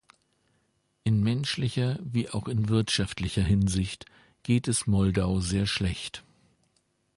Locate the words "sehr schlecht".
5.41-6.23